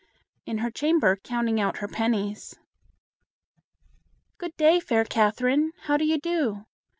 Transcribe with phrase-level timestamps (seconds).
[0.47, 2.55] "In her chamber, counting out her pennies."
[4.39, 5.73] "Good day, fair Catherine.
[5.83, 6.65] How do you do?"